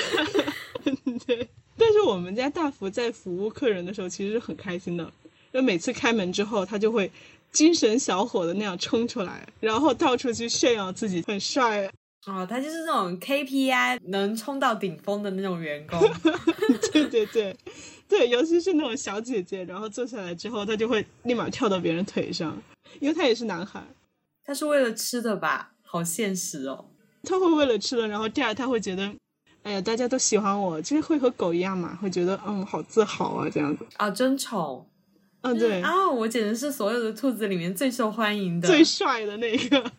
[1.26, 5.12] 对，但是我们家大福在服务客人的时候，其实是很开心的，
[5.52, 7.10] 就每次开门之后，他就会
[7.52, 11.90] 精神小伙的那样冲出来，然后到处去炫耀自己很帅。
[12.26, 16.00] 哦，他就是那种 KPI 能冲到顶峰的那种员工。
[16.92, 17.54] 对 对对，
[18.08, 22.56] 对，尤其是那种小姐姐，然后坐下来之后，她就会立马跳到别人腿上，
[23.00, 23.84] 因为她也是男孩，
[24.44, 25.72] 他是为了吃的吧？
[25.82, 26.86] 好现实哦。
[27.24, 29.12] 他会为了吃的，然后第二他会觉得，
[29.62, 33.84] 哎呀，大家都喜欢我，就是会和狗一样嘛，会觉得嗯，好自豪啊，这样子。
[33.96, 34.88] 啊，真丑。
[35.42, 39.92] 嗯，对，啊，我简直是所有的兔子里面最受欢迎的，最帅的那个。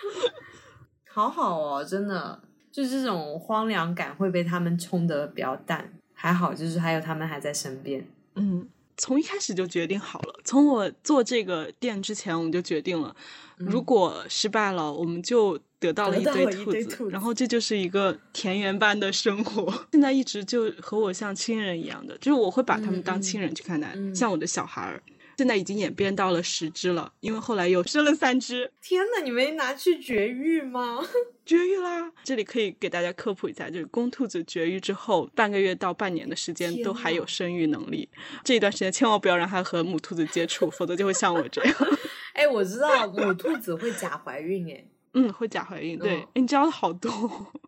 [1.12, 2.40] 好好哦，真的，
[2.72, 8.06] 就是这种荒凉感会被他们冲得比较淡，还好就是还有他们还在身边。
[8.34, 10.38] 嗯，从一开始就决定好了。
[10.44, 13.16] 从我做这个店之前，我们就决定了，
[13.56, 19.72] 如果失败了，我们就得到了一堆兔子，然后这就是一个田园般的生活。
[19.92, 25.02] 现在一直就和我像亲人一样的，就是我会把他们当亲人去看待，嗯像我的小孩儿。
[25.40, 31.02] 现在已经演变到了十只了，因为后来又生了三只，天呐，你没拿去绝育吗？
[31.46, 32.12] 绝育啦！
[32.22, 38.06] 这里可以给大家科普一下，就是公兔子绝育之后，半个月到半年的时间都还有生育能力。
[38.44, 41.74] 这一段时间千万不要让它和母兔子接触，否则就会像我这样，
[42.34, 45.98] 哎，我知道母兔子会假怀孕，哎，嗯，会假怀孕。
[45.98, 47.10] 对，你知道的好多。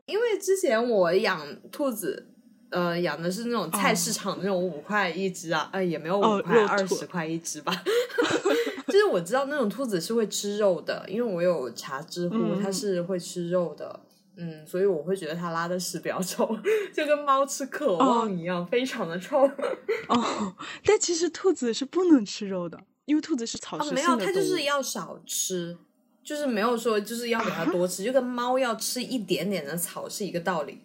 [0.05, 2.29] 因为之前我养兔子。
[2.73, 7.73] 呃，养的是那种菜市场那种五块一只啊，呃，也没有哦五块，二十块一只吧。
[8.89, 14.01] 就是我知道那种兔子是会吃肉的，因为我有查知乎，嗯它是会吃肉的。
[14.37, 16.59] 嗯，所以我会觉得它拉的屎比较臭，
[16.93, 19.43] 就跟猫吃渴望一样，非常的臭。
[20.09, 20.55] 哦，
[20.85, 24.17] 但其实兔子是不能吃肉的，因为兔子是草食哦，没有。
[24.17, 25.77] 它就是要少吃，
[26.25, 30.81] 就是没有说就是要给它多吃，就跟猫要吃一点点的草是一个道理。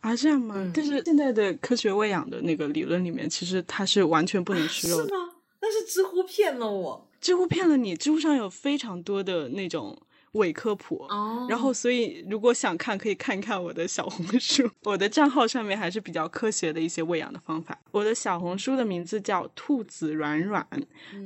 [0.00, 0.54] 啊，这样吗？
[0.58, 5.04] 嗯但是现在的科学喂养的那个理论里面，其实它是完全不能吃肉的。
[5.04, 5.18] 是吗？
[5.60, 7.08] 那是知乎骗了我。
[7.20, 10.00] 知乎骗了你，知乎上有非常多的那种
[10.32, 11.04] 伪科普。
[11.10, 17.78] 哦然后，所以如果想看，可以看看我的小红书， 我的账号上面还是比较科学的一些喂养的方法。
[17.90, 20.66] 我的小红书的名字叫“兔子软软”，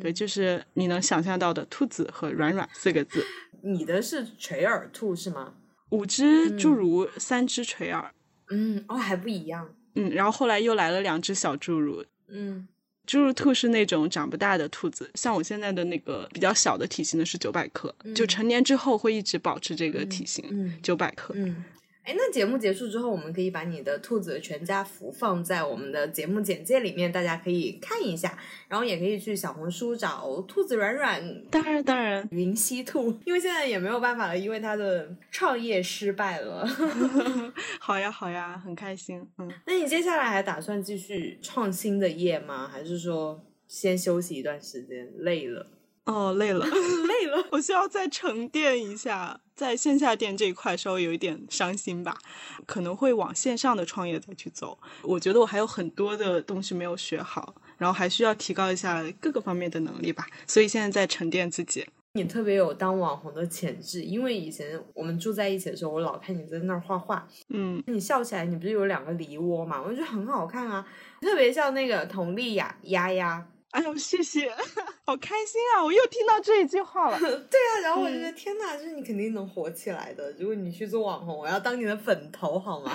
[0.02, 3.24] 对，就是你能想象到的兔子和软软四个字。
[3.62, 5.54] 你的是垂耳兔是吗？
[5.90, 8.12] 五只侏儒，三只垂耳，
[8.50, 9.68] 嗯，哦，还不一样。
[9.94, 12.04] 嗯，然后后来又来了两只小侏儒。
[12.28, 12.66] 嗯，
[13.06, 21.34] 侏儒兔是那种长不大的兔子，像我现在的那个比较小的体型的是九百克，就成年之后会一直保持这个体型，嗯九百克。
[21.36, 21.64] 嗯，
[22.04, 28.38] 哎，那节目结束之后，我们可以把你的兔子的全家福放在我们的节目简介里面，大家可以看一下，
[28.68, 36.66] 然后也可以去小红书找兔子软软当然当然，云溪兔，因为现在也没有办法了，因为他的创业失败了。
[37.80, 39.26] 好呀好呀，很开心。
[39.38, 42.68] 嗯，那你接下来还打算继续创新的业吗？
[42.68, 45.66] 还是说先休息一段时间，累了？
[46.06, 46.66] 哦，累了。
[47.08, 52.18] 累了，我需要再沉淀一下，在线下店这一块稍微有一点伤心吧，
[52.66, 54.78] 可能会往线上的创业再去走。
[55.02, 61.86] 我觉得我还有很多的东西没有学好，然后还需要提高一下各个方面的能力吧，所以现在在沉淀自己。
[62.16, 69.82] 你特别有当网红的潜质，因为以前我们住在一起的时候，我老看你在那儿画画，嗯，你笑起来，你不是有两个梨窝嘛？
[69.82, 70.86] 我觉得很好看啊，
[71.20, 73.46] 特别像那个佟丽娅丫丫。
[73.74, 74.48] 哎呦，谢谢，
[75.04, 75.82] 好开心啊！
[75.84, 77.18] 我又听到这一句话了。
[77.18, 80.32] 对啊，然后我就觉得天哪，就是你肯定能火起来的。
[80.38, 82.92] 如果你去做网红，我要当你的粉头好吗？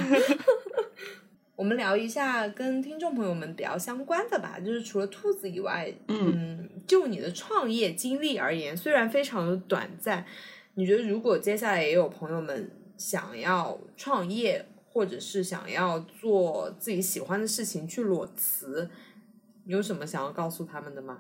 [1.58, 10.26] 我们聊一下跟听众朋友们比较相关的吧，就是除了兔子以外，嗯，就你的创业经历而言，虽然非常的短暂，
[10.76, 19.09] 你觉得如果接下来也有朋友们想要创业，或者是想要做自己喜欢的事情去裸辞，你
[19.70, 21.20] 有什么想要告诉他们的吗？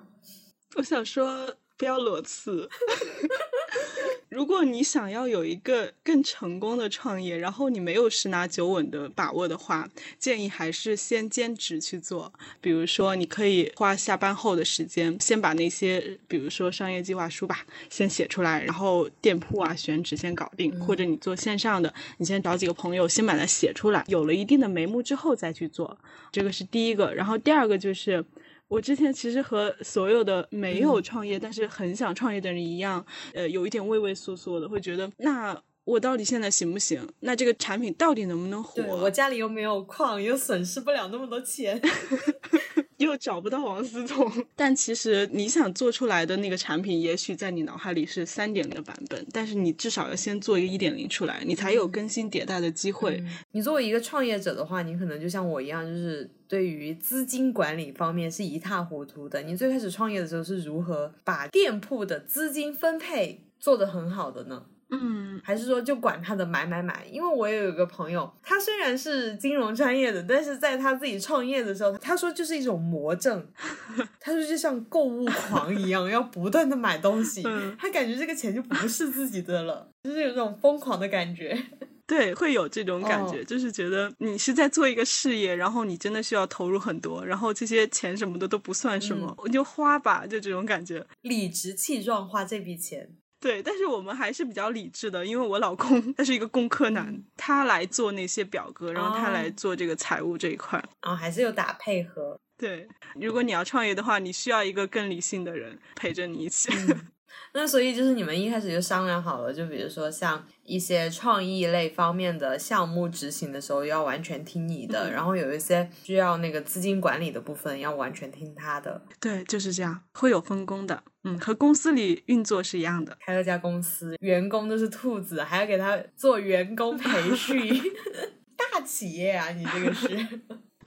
[0.75, 2.67] 我想说，不要裸辞。
[4.29, 9.89] 如果你想要有一个更成功的创业，然后你没有十拿九稳的把握的话，
[10.19, 12.31] 建议还是先兼职去做。
[12.61, 25.97] 比如说，你可以花下班后的时间，先把那些，比如说商业计划书吧，先写出来，然后店铺啊、选址先搞定，或者你做线上的，你先找几个朋友先把它写出来，有了一定的眉目之后再去做。
[26.31, 27.11] 这个是第一个。
[27.15, 28.23] 然后第二个就是。
[28.69, 33.03] 我之前其实和所有的没有创业、但是很想创业的人一样，
[33.33, 37.05] 呃，有一点畏畏缩缩的，会觉得那我到底现在行不行？
[37.21, 38.81] 那这个产品到底能不能火？
[38.83, 41.81] 我家里又没有矿，又损失不了那么多钱。
[42.99, 53.23] 又找不到王思聪， 但其实你想做出来的那个产品，也许在你脑海里是三点零的版本，但是你至少要先做一个一点零出来，你才有更新迭代的机会。
[53.51, 59.41] 你作为一个创业者的话，你可能就像我一样，就是对于资金管理方面是一塌糊涂的。
[59.43, 64.65] 你最开始创业的时候是如何把店铺的资金分配做得很好的呢？
[64.91, 67.05] 嗯，还是说就管他的买买买？
[67.11, 73.45] 因为我也有一个朋友，他虽然是金融专业的，但是在他自己创业的时候，他说就是一种魔怔，
[74.19, 81.57] 他说就像购物狂一样，要不断的买东西，嗯他感觉这个钱就不是自己的了，就是有这种疯狂的感觉。
[82.09, 91.05] 对，会有这种感哦觉，就是觉得你是在做一个事业，然后你真的需要投入很多，然后这些钱什么的都不算什么，我就花吧，就这种感觉。
[91.21, 93.07] 理直气壮花这笔钱，
[93.39, 100.77] 对，但是我们还是比较理智的，因为我老公他是一个工科男，他来做那些表格，然后他来哦做这个财务这一块。
[101.01, 102.39] 然后还是有打配合。
[102.57, 106.69] 对，如果你要创业的话，你需要一个更理性的人陪着你一起。
[107.53, 119.01] 那所以就是你们一开始就商量好了，就比如说像一些创意类方面的项目执行的时候要完全听你的，然后有一些需要那个资金管理的部分要完全听他的。
[119.19, 121.03] 对，就是这样，会有分工的。
[121.23, 123.17] 嗯，和公司里运作是一样的。
[123.19, 127.81] 开了家公司，员工都是兔子，还要给他做员工培训，
[128.55, 130.07] 大企业啊，你这个是。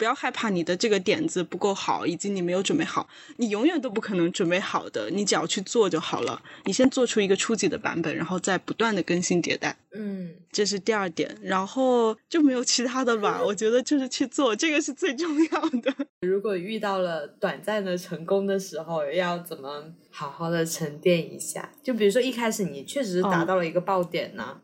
[0.02, 6.42] 不要害怕你的这个点子不够好，以及你没有准备好，你永远都不可能准备好的，你只要去做就好了。
[6.64, 11.38] 你先做出一个初级的版本，然后再不断的更新迭代，嗯，这是第二点。
[11.40, 15.94] 然后就没有其他的吧，我觉得就是去做，这个是最重要的。
[16.26, 21.70] 如果遇到了短暂的成功的时候，要怎么好好的沉淀一下？
[21.80, 24.60] 就比如说一开始你确实是达到了一个爆点呢、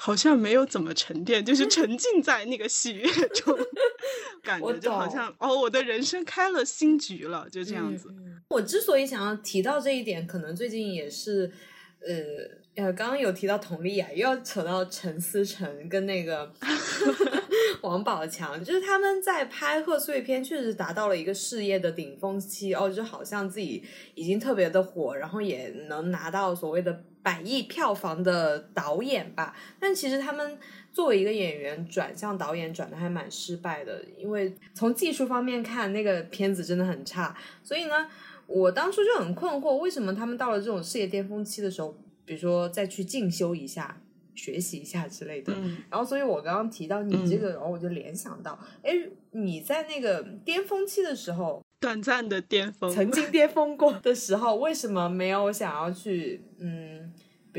[0.00, 3.58] 好像没有怎么沉淀，就是沉浸在那个喜悦中，
[4.44, 8.08] 感觉就好像哦，我的人生开了新局了，就这样子。
[8.10, 11.52] 嗯我之所以想要提到这一点，可能最近也是，
[12.00, 16.50] 呃呃，刚刚有提到佟丽娅，又要扯到陈思诚跟那个
[17.82, 23.84] 王宝强，就是他们在拍贺岁片，确实达到了一个事业的顶峰期哦，就好像自己
[24.14, 29.54] 已经特别的火，然后也能拿到所谓的百亿票房的导演吧。
[29.78, 30.58] 但其实他们
[30.94, 37.36] 作为一个演员转向导演，转的还蛮失败的，因为从技术方面看，那个片子真的很差。
[37.62, 38.08] 所以呢，
[38.46, 44.00] 我当初就很困惑，为什么他们到了这种事业巅峰期的时候，比如说再去进修一下、
[44.34, 45.52] 学习一下之类的。
[45.54, 48.92] 嗯然后，所以我刚刚提到你这个，然后我就联想到，哎，
[49.32, 56.97] 你在那个巅峰期的时候，短暂的巅峰，曾经巅峰过的时候，为什么没有想要去，嗯，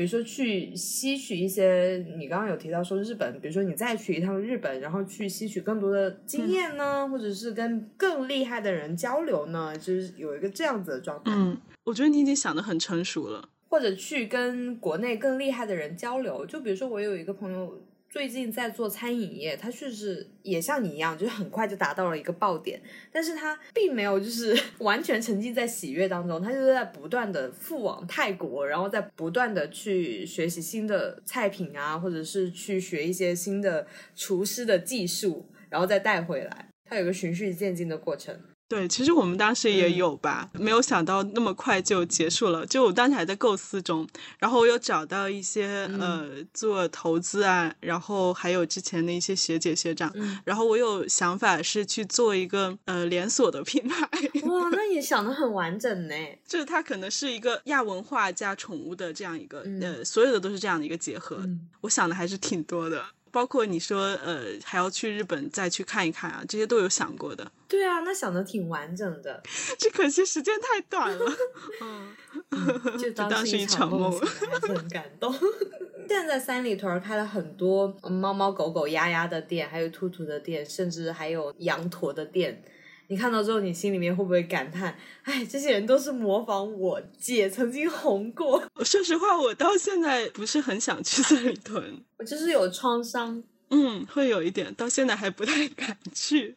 [0.00, 11.30] 比如说去吸取一些，你刚刚有提到说日本，比如说你再去一趟日本，然后去吸取更多的经验呢，或者是跟更厉害的人交流呢，就是有一个这样子的状态。
[11.34, 13.50] 嗯，我觉得你已经想得很成熟了。
[13.68, 17.78] 或者去跟国内更厉害的人交流，就比如说我有一个朋友
[18.10, 22.82] 最近在做餐饮业，他确实也像你一样，就是很快就达到了一个爆点，
[23.12, 33.86] 但是他并没有就是 完全沉浸在喜悦当中，他就是在不断的赴往泰国，然后在不断的去学习新的菜品啊，或者是去学一些新的
[34.16, 38.36] 厨师的技术，然后再带回来，他有个循序渐进的过程。
[38.70, 42.64] 对，其实我们当时也嗯有吧，没有想到那么快就结束了。
[42.64, 44.06] 就我当时还在构思中，
[44.38, 54.08] 然后我有找到一些、嗯呃做投资啊，然后还有之前的一些学姐学长，嗯然后我有想法是去做一个呃连锁的品牌，
[54.44, 56.14] 哇，那也想的很完整呢。
[56.46, 61.38] 就是它可能是一个亚文化加宠物的这样一个、嗯呃，所有的都是这样的一个结合。
[61.40, 67.50] 嗯我想的还是挺多的，包括你说呃还要去日本再去看一看啊，这些都有想过的。
[67.68, 69.42] 对啊，那想的挺完整的。
[69.78, 71.32] 只可惜时间太短了。
[71.80, 72.14] 嗯，
[72.98, 75.32] 就当当是一场场梦，还是很感动。
[76.08, 82.62] 现在三里屯儿开了很多嗯猫猫狗狗、鸭鸭的店，还有兔兔的店，甚至还有羊驼的店。
[83.10, 84.96] 你看到之后，你心里面会不会感叹？
[85.24, 92.00] 哎，这些人都是模仿我姐曾经红过， 说实话，我到现在不是很想去三里屯。
[92.18, 93.42] 我就是有创伤。
[93.70, 96.54] 嗯，会有一点，到现在还不太敢去。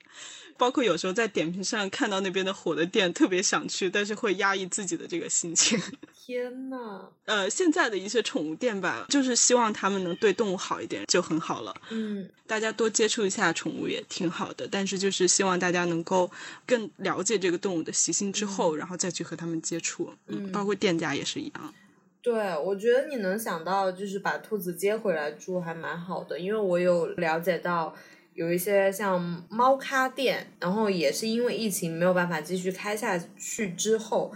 [0.58, 5.80] 包括有时候在点评上看到那边的火的店，特别想去，但是会压抑自己的这个心情。
[6.26, 11.76] 天呐，呃，现在的一些宠物店吧，就是希望他们能对动物好一点就很好了。
[11.89, 16.32] 嗯，大家多接触一下宠物也挺好的，但是就是希望大家能够
[16.66, 20.14] 更了解这个动物的习性之后，然后再去和他们接触。
[20.28, 21.74] 嗯，包括店家也是一样。
[22.22, 27.93] 对，我觉得你能想到就是把兔子接回来住还蛮好的，因为我有了解到
[28.34, 34.31] 有一些像猫咖店，然后也是因为疫情没有办法继续开下去之后，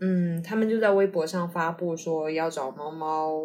[0.00, 3.44] 嗯，他们就在微博上发布说要找猫猫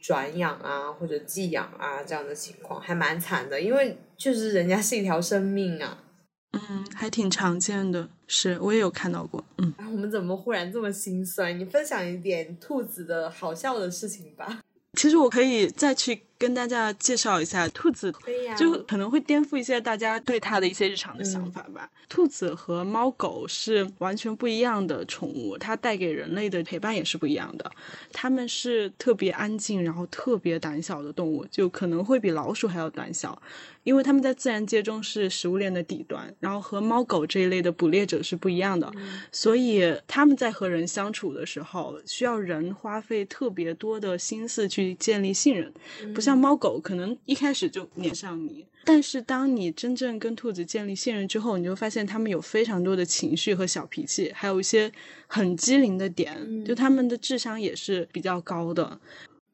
[0.00, 6.04] 转养啊或者寄养啊这样的情况，还蛮惨的，因为确实人家是一条生命啊。
[6.52, 9.44] 嗯，还挺常见的，是我也有看到过。
[9.58, 11.56] 嗯，啊，我们怎么忽然这么心酸？
[11.58, 14.62] 你分享一点兔子的好笑的事情吧。
[14.94, 18.14] 其实我可以再去跟大家介绍一下兔子。
[18.56, 21.90] 就可能会颠覆一些大家对它的一些日常的想法吧。
[22.08, 27.70] 兔子和猫狗是完全不一样的宠物，它带给人类的陪伴也是不一样的。
[28.12, 33.40] 它们是特别安静，然后特别胆小的动物，就可能会比老鼠还要胆小，
[33.84, 38.90] 因为它们在自然界中是食物链的底端，然后和猫狗这一类的捕猎者是不一样的，
[39.30, 45.72] 所以它们在和人相处的时候，需要人花费特别多的心思去建立信任，
[46.14, 48.66] 不像猫狗可能一开始就粘上你。
[48.84, 54.90] 但是当你真正跟兔子建立信任之后，你就发现它们有非常多的情绪和小脾气，还有一些
[55.26, 58.98] 很机灵的点，就它们的智商也是比较高的。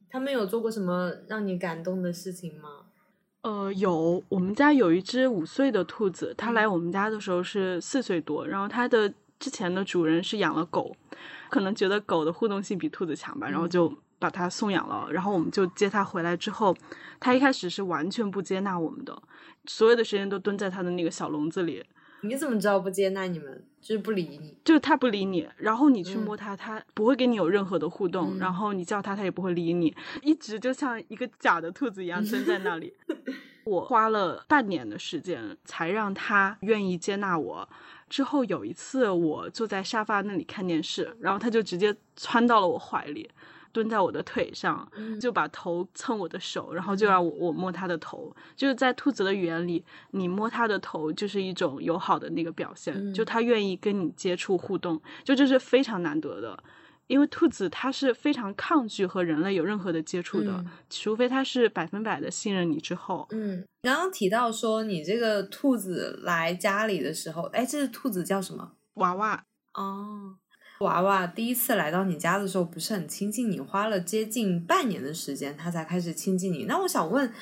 [0.08, 2.68] 他们有做过什么让你感动的事情吗？
[3.42, 10.94] 呃，有，我们家有一只五岁的兔子，它来我们家的时候是四岁多，然后它的之前的主人是养了狗，
[11.50, 13.92] 可能觉得狗的互动性比兔子强吧，然后就
[14.24, 16.74] 把它送养了，然后我们就接它回来之后，
[17.20, 19.22] 它一开始是完全不接纳我们的，
[19.66, 21.84] 所有的时间都蹲在他的那个小笼子里，
[22.22, 23.62] 你怎么知道不接纳你们？
[23.82, 24.56] 就是不理你。
[24.64, 32.94] 就是他不理你，然后你去嗯摸它，它不会跟你有任何的互动，嗯然后你叫它，它也不会理你，一直就像一个假的兔子一样 蹲在那里。
[33.64, 37.68] 我花了半年的时间才让它愿意接纳我。
[38.10, 43.28] 之后有一次，我坐在沙发那里看电视，然后它就直接窜到了我怀里，
[43.74, 48.34] 蹲在我的腿上，嗯就把头蹭我的手，然后就让我我摸它的头。
[48.56, 56.56] 就是在兔子的语言里，你摸它的头就是一种友好的那个表现，嗯就它愿意跟你接触互动，就这是非常难得的。
[57.06, 63.26] 因为兔子它是非常抗拒和人类有任何的接触的，嗯除非它是百分百的信任你之后。
[63.32, 68.72] 嗯，刚刚提到说你这个兔子来家里的时候，哎，这只兔子叫什么？
[68.94, 69.44] 娃娃，
[69.74, 70.36] 哦，
[70.80, 76.64] 娃娃第一次来到你家的时候不是很亲近你，花了接近半年的时间，他才开始亲近你。
[76.64, 77.32] 那我想问，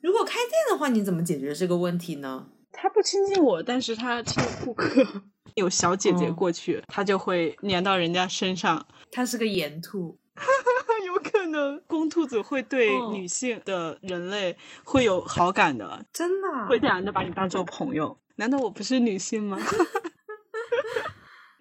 [0.00, 2.48] 如果开店的话，你怎么解决这个问题呢？
[2.72, 4.88] 他不亲近我，但是他亲近顾客。
[5.54, 8.84] 有小姐姐哦过去，它就会粘到人家身上。
[9.12, 10.18] 它是个盐兔，
[11.06, 18.18] 有可能公兔子会对哦女性的人类会有好感的，真的啊、会自然的把你当做朋友。
[18.34, 19.56] 难道我不是女性吗？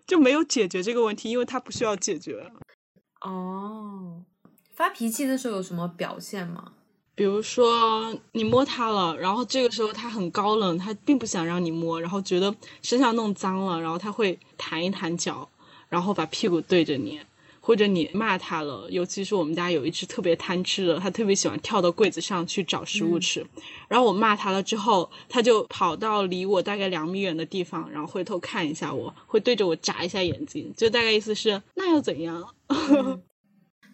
[0.06, 2.51] 就没有解决这个问题，因为它不需要解决。
[3.22, 4.24] 哦，
[4.74, 6.74] 发脾气的时候有什么表现吗？
[7.16, 15.47] 比如说你摸它了，然后这个时候它很高冷，它并不想让你摸，然后觉得身上弄脏了，然后它会弹一弹脚，
[15.89, 17.22] 然后把屁股对着你。
[17.66, 23.45] 或者你骂它了，尤其是我们家有一只特别贪吃的，它特别喜欢跳到柜子上去找食物吃。
[23.88, 32.53] 然后我骂它了之后，它就跑到离我大概两米远的地方，然后回头看一下我，会对着我眨一下眼睛，就大概意思是那又怎样？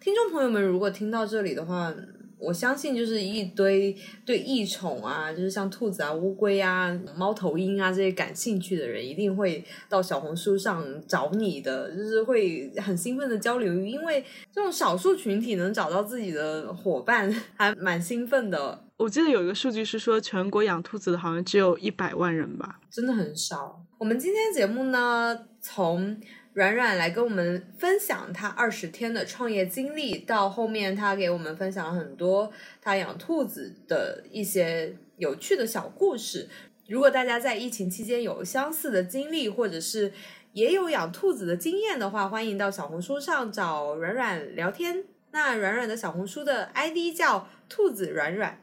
[0.02, 1.94] 听众朋友们，如果听到这里的话。
[2.40, 18.84] 我相信就是一堆对异宠啊，就是像兔子啊、乌龟啊、猫头鹰啊这些感兴趣的人，一定会到小红书上找你的，就是会很兴奋的交流，因为这种少数群体能找到自己的伙伴，还蛮兴奋的。
[18.96, 23.84] 我记得有一个数据是说，全国养兔子的好像只有一百万人吧，真的很少。
[23.98, 26.18] 我们今天节目呢，从。
[26.60, 32.52] 软软来跟我们分享他二十天的创业经历，到后面他给我们分享了很多
[32.82, 36.50] 他养兔子的一些有趣的小故事。
[36.86, 40.12] 如果大家在疫情期间有相似的经历，或者是
[40.52, 45.04] 也有养兔子的经验的话，欢迎到小红书上找软软聊天。
[45.30, 48.60] 那软软的小红书的 ID 叫兔子软软。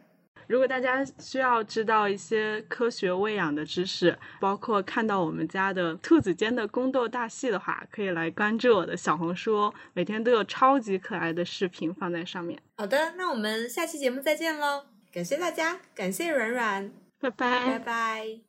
[0.48, 12.60] 如果大家需要知道一些科学喂养的知识，包括看到我们家的兔子间的宫斗大戏的话，可以来关注我的小红书，每天都有超级可爱的视频放在上面。
[12.78, 14.86] 好的，那我们下期节目再见喽！
[15.12, 18.47] 感谢大家，感谢软软，拜拜，拜拜。